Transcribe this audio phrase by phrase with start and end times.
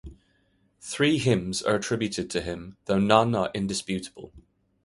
[0.79, 4.33] Three hymns are attributed to him, though none are indisputable.